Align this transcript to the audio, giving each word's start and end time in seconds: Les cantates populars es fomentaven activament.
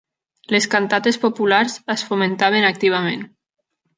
Les 0.53 0.67
cantates 0.75 1.19
populars 1.25 1.77
es 1.95 2.05
fomentaven 2.09 2.67
activament. 2.73 3.25